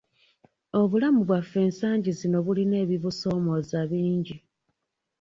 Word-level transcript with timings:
Obulamu 0.79 1.19
bwaffe 1.27 1.57
ensangi 1.67 2.11
zino 2.19 2.37
bulina 2.45 2.75
ebibusoomooza 2.83 3.79
bingi. 3.89 4.35